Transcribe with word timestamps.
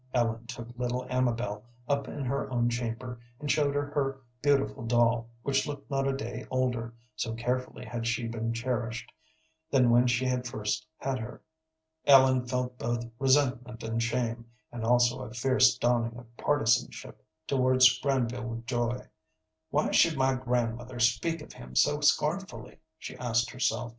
Ellen 0.15 0.47
took 0.47 0.69
little 0.79 1.05
Amabel 1.11 1.61
up 1.87 2.07
in 2.07 2.25
her 2.25 2.49
own 2.51 2.69
chamber 2.71 3.19
and 3.39 3.51
showed 3.51 3.75
her 3.75 3.85
her 3.91 4.19
beautiful 4.41 4.83
doll, 4.83 5.29
which 5.43 5.67
looked 5.67 5.91
not 5.91 6.07
a 6.07 6.13
day 6.17 6.43
older, 6.49 6.95
so 7.15 7.35
carefully 7.35 7.85
had 7.85 8.07
she 8.07 8.27
been 8.27 8.51
cherished, 8.51 9.11
than 9.69 9.91
when 9.91 10.07
she 10.07 10.27
first 10.37 10.87
had 10.97 11.19
her. 11.19 11.43
Ellen 12.07 12.47
felt 12.47 12.79
both 12.79 13.05
resentment 13.19 13.83
and 13.83 14.01
shame, 14.01 14.47
and 14.71 14.83
also 14.83 15.21
a 15.21 15.31
fierce 15.35 15.77
dawning 15.77 16.17
of 16.17 16.35
partisanship 16.35 17.23
towards 17.45 17.99
Granville 17.99 18.63
Joy. 18.65 19.05
"Why 19.69 19.91
should 19.91 20.17
my 20.17 20.33
grandmother 20.33 20.99
speak 20.99 21.43
of 21.43 21.53
him 21.53 21.75
so 21.75 21.99
scornfully?" 22.01 22.79
she 22.97 23.15
asked 23.17 23.51
herself. 23.51 23.89